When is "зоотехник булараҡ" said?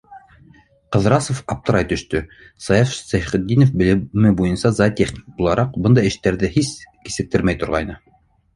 4.81-5.79